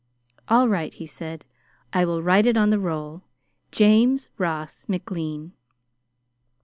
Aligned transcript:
"All 0.47 0.67
right," 0.67 0.91
he 0.91 1.05
said. 1.05 1.45
"I 1.93 2.05
will 2.05 2.23
write 2.23 2.47
it 2.47 2.57
on 2.57 2.71
the 2.71 2.79
roll 2.79 3.21
James 3.71 4.29
Ross 4.39 4.83
McLean." 4.89 5.51